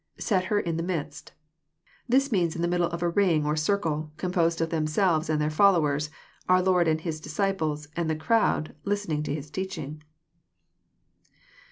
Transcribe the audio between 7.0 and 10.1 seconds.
His disciples, and the crowd listening to His teaching.